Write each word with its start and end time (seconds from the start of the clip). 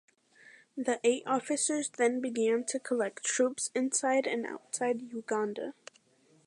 The 0.75 0.99
eight 1.03 1.21
officers 1.27 1.89
then 1.91 2.21
began 2.21 2.63
to 2.69 2.79
collect 2.79 3.23
troops 3.23 3.69
inside 3.75 4.25
and 4.25 4.47
outside 4.47 5.13
Uganda. 5.13 5.75